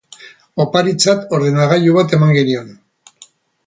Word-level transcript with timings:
Oparitzat 0.65 1.37
ordenagailu 1.41 1.97
bat 2.01 2.19
eman 2.21 2.37
genion. 2.41 2.77